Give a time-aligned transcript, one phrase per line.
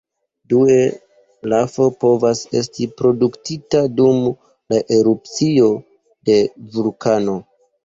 [0.51, 0.77] Due,
[1.53, 4.25] lafo povas esti produktita dum
[4.75, 5.71] la erupcio
[6.33, 6.41] de
[6.75, 7.41] vulkano.